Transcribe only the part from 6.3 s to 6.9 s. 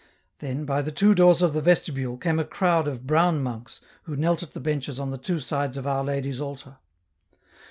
altar.